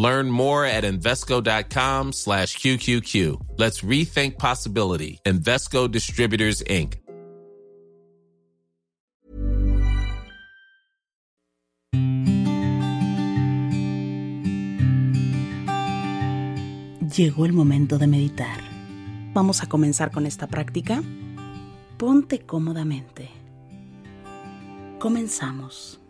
Learn 0.00 0.30
more 0.30 0.64
at 0.64 0.84
Invesco.com 0.84 2.14
slash 2.14 2.56
QQQ. 2.56 3.58
Let's 3.58 3.82
rethink 3.82 4.38
possibility. 4.38 5.20
Invesco 5.26 5.90
Distributors, 5.90 6.64
Inc. 6.66 6.96
Llegó 17.14 17.44
el 17.44 17.52
momento 17.52 17.98
de 17.98 18.06
meditar. 18.06 18.58
Vamos 19.34 19.62
a 19.62 19.68
comenzar 19.68 20.12
con 20.12 20.24
esta 20.24 20.46
práctica. 20.46 21.02
Ponte 21.98 22.38
cómodamente. 22.40 23.28
Comenzamos. 24.98 26.00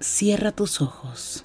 Cierra 0.00 0.50
tus 0.50 0.80
ojos. 0.80 1.44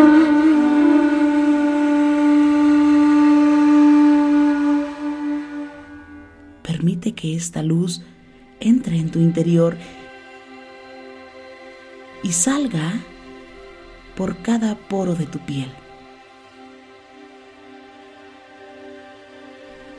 Permite 6.81 7.11
que 7.11 7.35
esta 7.35 7.61
luz 7.61 8.01
entre 8.59 8.97
en 8.97 9.11
tu 9.11 9.19
interior 9.19 9.77
y 12.23 12.31
salga 12.31 12.93
por 14.15 14.37
cada 14.37 14.73
poro 14.73 15.13
de 15.13 15.27
tu 15.27 15.37
piel. 15.37 15.71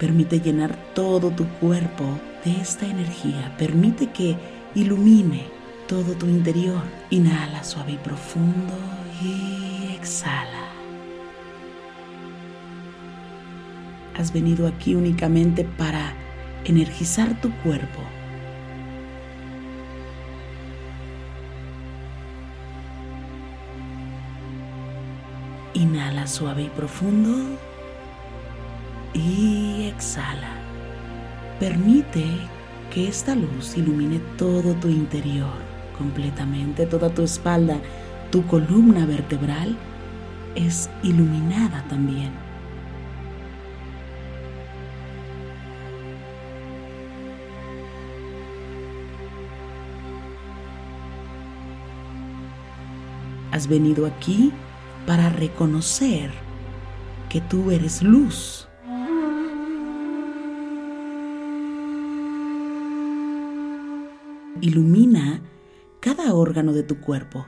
Permite 0.00 0.40
llenar 0.40 0.76
todo 0.92 1.30
tu 1.30 1.46
cuerpo 1.60 2.18
de 2.44 2.60
esta 2.60 2.84
energía. 2.84 3.54
Permite 3.58 4.10
que 4.10 4.36
ilumine 4.74 5.44
todo 5.86 6.14
tu 6.14 6.26
interior. 6.26 6.82
Inhala 7.10 7.62
suave 7.62 7.92
y 7.92 7.98
profundo 7.98 8.74
y 9.22 9.94
exhala. 9.94 10.66
Has 14.16 14.32
venido 14.32 14.66
aquí 14.66 14.96
únicamente 14.96 15.62
para 15.62 16.16
energizar 16.64 17.40
tu 17.40 17.50
cuerpo 17.62 18.00
Inhala 25.74 26.26
suave 26.26 26.64
y 26.64 26.68
profundo 26.68 27.58
y 29.14 29.84
exhala. 29.86 30.52
Permite 31.58 32.24
que 32.92 33.08
esta 33.08 33.34
luz 33.34 33.76
ilumine 33.78 34.20
todo 34.36 34.74
tu 34.74 34.88
interior, 34.88 35.54
completamente 35.96 36.84
toda 36.84 37.08
tu 37.08 37.22
espalda, 37.22 37.78
tu 38.30 38.46
columna 38.46 39.06
vertebral 39.06 39.78
es 40.54 40.90
iluminada 41.02 41.82
también. 41.88 42.41
Has 53.52 53.68
venido 53.68 54.06
aquí 54.06 54.50
para 55.06 55.28
reconocer 55.28 56.30
que 57.28 57.42
tú 57.42 57.70
eres 57.70 58.02
luz. 58.02 58.66
Ilumina 64.62 65.42
cada 66.00 66.34
órgano 66.34 66.72
de 66.72 66.82
tu 66.82 66.98
cuerpo. 66.98 67.46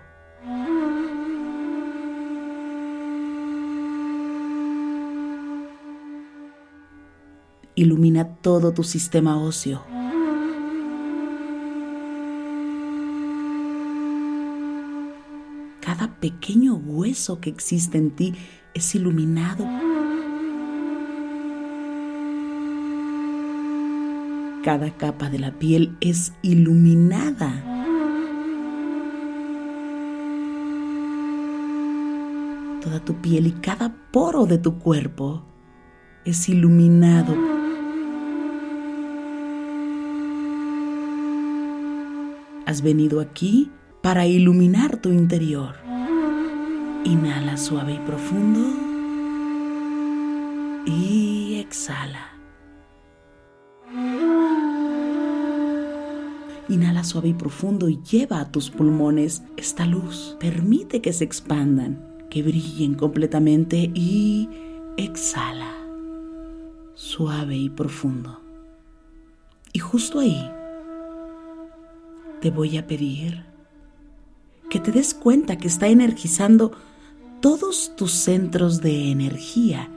Ilumina 7.77 8.29
todo 8.43 8.75
tu 8.75 8.85
sistema 8.85 9.39
óseo. 9.39 10.04
Pequeño 16.25 16.77
hueso 16.77 17.39
que 17.39 17.51
existe 17.51 17.99
en 17.99 18.11
ti 18.11 18.33
es 18.73 18.95
iluminado. 18.95 19.69
Cada 24.65 24.91
capa 24.97 25.29
de 25.29 25.39
la 25.39 25.53
piel 25.59 25.99
es 26.01 26.33
iluminada. 26.41 27.63
Toda 32.81 33.05
tu 33.05 33.17
piel 33.21 33.49
y 33.49 33.53
cada 33.53 33.95
poro 34.11 34.47
de 34.47 34.57
tu 34.57 34.79
cuerpo 34.79 35.45
es 36.25 36.49
iluminado. 36.49 37.37
Has 42.65 42.81
venido 42.81 43.21
aquí 43.21 43.71
para 44.01 44.27
iluminar 44.27 44.97
tu 44.97 45.11
interior. 45.11 45.85
Inhala 47.05 47.59
suave 47.59 47.93
y 47.93 47.99
profundo 47.99 48.61
y 50.87 51.57
exhala. 51.57 52.33
Inhala 56.71 57.05
suave 57.05 57.29
y 57.29 57.35
profundo 57.35 57.91
y 57.91 58.01
lleva 58.03 58.41
a 58.41 58.51
tus 58.51 58.71
pulmones 58.71 59.43
esta 59.59 59.85
luz. 59.85 60.39
Permite 60.41 61.03
que 61.03 61.13
se 61.13 61.25
expandan, 61.25 62.03
que 62.31 62.43
brillen 62.43 62.95
completamente 62.95 63.91
y 63.95 64.49
exhala, 64.97 65.75
suave 66.95 67.55
y 67.55 67.69
profundo. 67.69 68.41
Y 69.75 69.79
justo 69.79 70.21
ahí 70.21 70.51
te 72.41 72.51
voy 72.51 72.79
a 72.79 72.87
pedir 72.87 73.45
que 74.71 74.81
te 74.81 74.91
des 74.91 75.13
cuenta 75.13 75.59
que 75.59 75.69
está 75.69 75.89
energizando 75.89 76.73
todos 77.45 77.95
tus 77.95 78.13
centros 78.13 78.81
de 78.81 79.11
energía, 79.11 79.91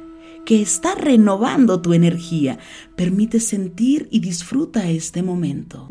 que 0.46 0.62
está 0.62 0.96
renovando 0.96 1.82
tu 1.82 1.94
energía. 1.94 2.60
Permite 2.98 3.40
sentir 3.40 4.10
y 4.12 4.20
disfruta 4.20 4.90
este 4.90 5.24
momento. 5.24 5.88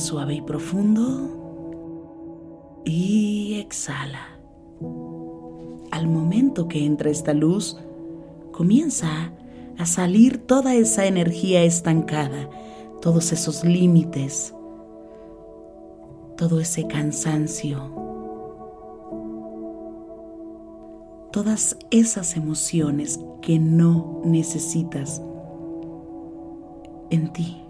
Suave 0.00 0.34
y 0.34 0.42
profundo 0.42 1.40
y 2.84 3.60
exhala. 3.60 4.40
Al 5.90 6.08
momento 6.08 6.68
que 6.68 6.84
entra 6.84 7.10
esta 7.10 7.34
luz, 7.34 7.78
comienza 8.52 9.32
a 9.78 9.86
salir 9.86 10.38
toda 10.46 10.74
esa 10.74 11.06
energía 11.06 11.62
estancada, 11.62 12.48
todos 13.00 13.32
esos 13.32 13.64
límites, 13.64 14.54
todo 16.36 16.60
ese 16.60 16.86
cansancio, 16.86 17.78
todas 21.32 21.76
esas 21.90 22.36
emociones 22.36 23.20
que 23.42 23.58
no 23.58 24.20
necesitas 24.24 25.22
en 27.10 27.32
ti 27.32 27.69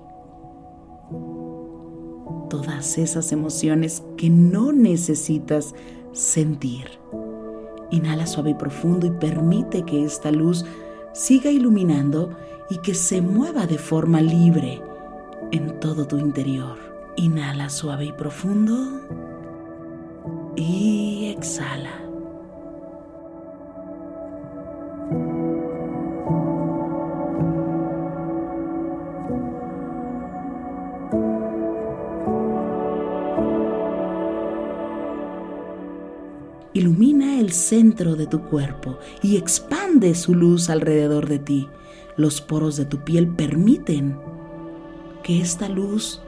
todas 2.50 2.99
esas 2.99 3.32
emociones 3.32 4.02
que 4.19 4.29
no 4.29 4.73
necesitas 4.73 5.75
sentir. 6.12 7.00
Inhala 7.91 8.26
suave 8.26 8.50
y 8.50 8.55
profundo 8.55 9.06
y 9.06 9.11
permite 9.11 9.85
que 9.85 10.05
esta 10.05 10.31
luz 10.31 10.67
siga 11.14 11.50
iluminando 11.50 12.37
y 12.69 12.76
que 12.79 12.94
se 12.94 13.23
mueva 13.23 13.67
de 13.67 13.79
forma 13.79 14.20
libre 14.20 14.82
en 15.52 15.81
todo 15.81 16.06
tu 16.06 16.19
interior. 16.19 16.76
Inhala 17.17 17.70
suave 17.70 18.05
y 18.05 18.12
profundo 18.12 19.00
y 20.56 21.32
exhala. 21.37 22.00
Ilumina 36.72 37.40
el 37.40 37.52
centro 37.52 38.17
de 38.17 38.26
tu 38.26 38.43
cuerpo 38.43 38.99
y 39.22 39.37
expande 39.37 40.14
su 40.14 40.34
luz 40.34 40.70
alrededor 40.70 41.28
de 41.28 41.38
ti. 41.38 41.69
Los 42.17 42.40
poros 42.40 42.76
de 42.76 42.84
tu 42.84 42.99
piel 42.99 43.28
permiten 43.28 44.17
que 45.22 45.40
esta 45.40 45.69
luz 45.69 46.20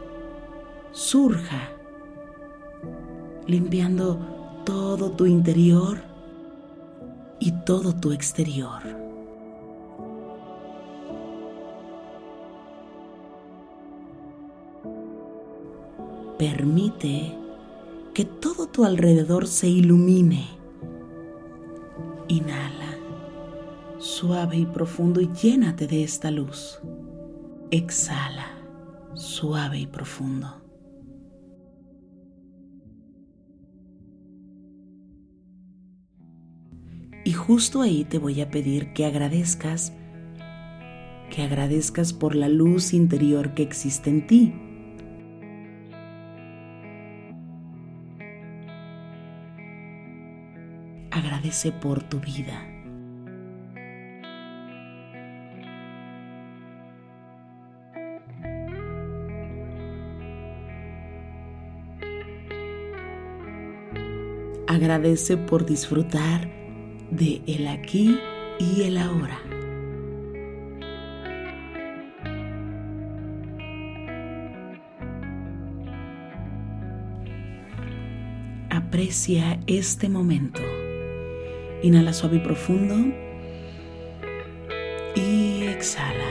surja, 0.93 1.71
limpiando 3.47 4.19
todo 4.65 5.11
tu 5.11 5.27
interior 5.27 5.99
y 7.41 7.53
todo 7.65 7.95
tu 7.95 8.13
exterior. 8.13 8.83
Permite 16.39 17.42
que 18.15 18.25
todo 18.25 18.67
tu 18.67 18.85
alrededor 18.85 19.47
se 19.47 19.69
ilumine. 19.69 20.47
Inhala, 22.29 22.99
suave 23.99 24.59
y 24.59 24.67
profundo 24.67 25.21
y 25.21 25.31
llénate 25.33 25.87
de 25.87 26.03
esta 26.03 26.31
luz. 26.31 26.79
Exhala, 27.71 28.47
suave 29.15 29.79
y 29.79 29.87
profundo. 29.87 30.59
Y 37.25 37.33
justo 37.33 37.81
ahí 37.81 38.05
te 38.05 38.19
voy 38.19 38.41
a 38.41 38.51
pedir 38.51 38.93
que 38.93 39.07
agradezcas, 39.07 39.93
que 41.31 41.43
agradezcas 41.43 42.13
por 42.13 42.35
la 42.35 42.49
luz 42.49 42.93
interior 42.93 43.55
que 43.55 43.63
existe 43.63 44.11
en 44.11 44.27
ti 44.27 44.53
agradece 51.53 51.73
por 51.73 52.03
tu 52.03 52.19
vida. 52.19 52.67
Agradece 64.67 65.37
por 65.37 65.67
disfrutar 65.67 66.49
de 67.11 67.43
el 67.47 67.67
aquí 67.67 68.19
y 68.59 68.83
el 68.85 68.97
ahora. 68.97 69.39
Aprecia 78.71 79.61
este 79.67 80.09
momento. 80.09 80.82
Inhala 81.83 82.13
suave 82.13 82.37
y 82.37 82.41
profundo. 82.41 82.95
Y 85.17 85.65
exhala. 85.65 86.31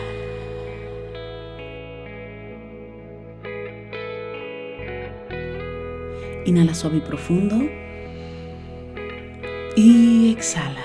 Inhala 6.45 6.73
suave 6.73 6.97
y 6.97 7.01
profundo. 7.01 7.57
Y 9.75 10.31
exhala. 10.31 10.83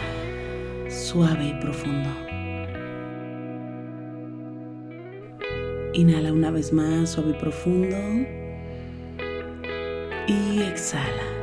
Suave 0.89 1.47
y 1.47 1.61
profundo. 1.61 2.11
Inhala 5.95 6.33
una 6.33 6.51
vez 6.51 6.73
más, 6.73 7.11
suave 7.11 7.31
y 7.31 7.41
profundo. 7.41 7.97
Y 10.27 10.63
exhala. 10.63 11.36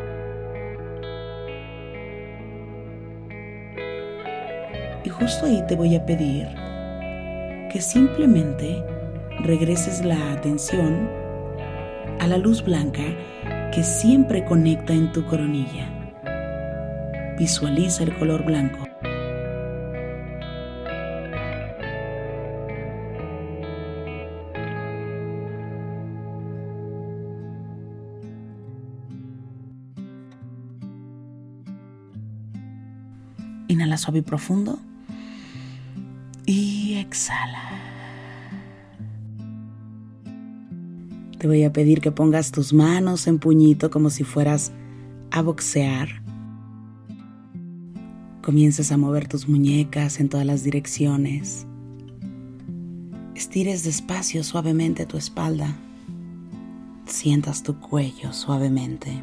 Justo 5.24 5.46
ahí 5.46 5.63
te 5.70 5.77
voy 5.77 5.96
a 5.96 6.06
pedir 6.06 6.50
que 7.72 7.80
simplemente 7.80 8.84
regreses 9.39 10.03
la 10.03 10.34
atención 10.34 11.10
a 12.20 12.27
la 12.27 12.38
luz 12.38 12.62
blanca 12.62 13.03
que 13.72 13.84
siempre 13.84 14.44
conecta 14.44 14.92
en 14.92 15.13
tu 15.13 15.25
coronilla. 15.25 15.88
Visualiza 17.39 18.03
el 18.03 18.13
color 18.18 18.44
blanco. 18.44 18.86
Inhala 33.70 33.96
suave 33.96 34.20
y 34.20 34.22
profundo 34.22 34.80
exhala. 37.13 37.70
Te 41.38 41.48
voy 41.48 41.63
a 41.63 41.72
pedir 41.72 42.01
que 42.01 42.12
pongas 42.12 42.51
tus 42.51 42.74
manos 42.74 43.27
en 43.27 43.38
puñito 43.38 43.91
como 43.91 44.10
si 44.10 44.24
fueras 44.24 44.72
a 45.29 45.41
boxear. 45.41 46.24
Comiences 48.41 48.91
a 48.91 48.98
mover 48.98 49.27
tus 49.27 49.48
muñecas 49.48 50.20
en 50.20 50.29
todas 50.29 50.46
las 50.46 50.63
direcciones. 50.63 51.67
Estires 53.36 53.84
despacio, 53.84 54.43
suavemente 54.43 55.05
tu 55.05 55.17
espalda. 55.17 55.75
sientas 57.05 57.62
tu 57.62 57.79
cuello 57.79 58.34
suavemente 58.34 59.22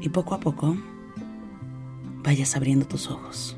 y 0.00 0.08
poco 0.08 0.34
a 0.34 0.40
poco 0.40 0.76
vayas 2.24 2.56
abriendo 2.56 2.86
tus 2.86 3.08
ojos. 3.10 3.57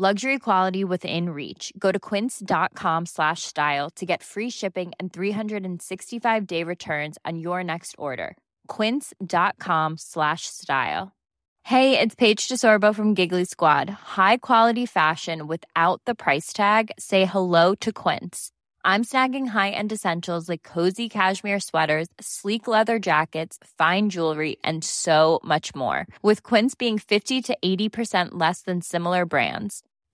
Luxury 0.00 0.38
quality 0.38 0.84
within 0.84 1.30
reach. 1.30 1.72
Go 1.76 1.90
to 1.90 1.98
quince.com 1.98 3.06
slash 3.06 3.42
style 3.42 3.90
to 3.96 4.06
get 4.06 4.22
free 4.22 4.48
shipping 4.48 4.92
and 5.00 5.12
365 5.12 6.46
day 6.46 6.62
returns 6.62 7.18
on 7.24 7.40
your 7.40 7.64
next 7.64 7.96
order. 7.98 8.36
Quince.com 8.68 9.96
slash 9.98 10.42
style. 10.46 11.10
Hey, 11.64 11.98
it's 11.98 12.14
Paige 12.14 12.46
DeSorbo 12.46 12.94
from 12.94 13.14
Giggly 13.14 13.44
Squad. 13.44 13.90
High 13.90 14.36
quality 14.36 14.86
fashion 14.86 15.48
without 15.48 16.00
the 16.04 16.14
price 16.14 16.52
tag? 16.52 16.92
Say 16.96 17.24
hello 17.24 17.74
to 17.80 17.92
Quince. 17.92 18.52
I'm 18.84 19.02
snagging 19.02 19.48
high 19.48 19.70
end 19.70 19.92
essentials 19.92 20.48
like 20.48 20.62
cozy 20.62 21.08
cashmere 21.08 21.60
sweaters, 21.60 22.06
sleek 22.20 22.68
leather 22.68 23.00
jackets, 23.00 23.58
fine 23.76 24.10
jewelry, 24.10 24.58
and 24.62 24.84
so 24.84 25.40
much 25.42 25.74
more. 25.74 26.06
With 26.22 26.44
Quince 26.44 26.76
being 26.76 26.98
50 26.98 27.42
to 27.42 27.58
80% 27.62 28.28
less 28.32 28.62
than 28.62 28.80
similar 28.80 29.26
brands. 29.26 29.82